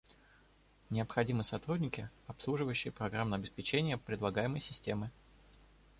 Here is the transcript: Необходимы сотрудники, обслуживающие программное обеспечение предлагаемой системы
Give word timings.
Необходимы 0.89 1.43
сотрудники, 1.43 2.09
обслуживающие 2.25 2.91
программное 2.91 3.37
обеспечение 3.37 3.99
предлагаемой 3.99 4.59
системы 4.59 5.11